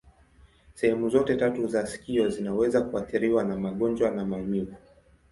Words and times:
Sehemu 0.73 1.09
zote 1.09 1.35
tatu 1.35 1.67
za 1.67 1.87
sikio 1.87 2.29
zinaweza 2.29 2.81
kuathiriwa 2.81 3.43
na 3.43 3.57
magonjwa 3.57 4.11
na 4.11 4.25
maumivu. 4.25 4.75